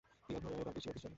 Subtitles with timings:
[0.27, 1.09] পিয়া ঘর আয়ে তার বেশি আর কী চাই।